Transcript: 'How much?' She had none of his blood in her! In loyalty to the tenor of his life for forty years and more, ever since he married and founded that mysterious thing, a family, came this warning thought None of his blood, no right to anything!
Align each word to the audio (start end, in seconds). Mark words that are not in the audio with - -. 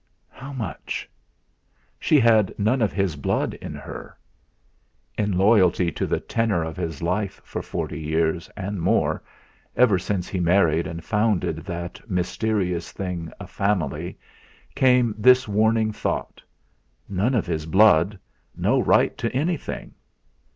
'How 0.29 0.51
much?' 0.51 1.07
She 1.99 2.19
had 2.19 2.57
none 2.57 2.81
of 2.81 2.91
his 2.91 3.15
blood 3.15 3.53
in 3.61 3.75
her! 3.75 4.17
In 5.15 5.33
loyalty 5.37 5.91
to 5.91 6.07
the 6.07 6.19
tenor 6.19 6.63
of 6.63 6.75
his 6.75 7.03
life 7.03 7.39
for 7.43 7.61
forty 7.61 7.99
years 7.99 8.49
and 8.57 8.81
more, 8.81 9.21
ever 9.75 9.99
since 9.99 10.27
he 10.27 10.39
married 10.39 10.87
and 10.87 11.03
founded 11.03 11.57
that 11.65 12.01
mysterious 12.09 12.91
thing, 12.91 13.31
a 13.39 13.45
family, 13.45 14.17
came 14.73 15.13
this 15.19 15.47
warning 15.47 15.91
thought 15.91 16.41
None 17.07 17.35
of 17.35 17.45
his 17.45 17.67
blood, 17.67 18.17
no 18.55 18.79
right 18.81 19.15
to 19.19 19.31
anything! 19.35 19.93